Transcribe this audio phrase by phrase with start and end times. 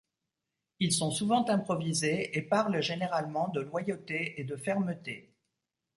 [0.79, 5.31] Ils sont souvent improvisés, et parlent généralement de loyauté et de fermeté.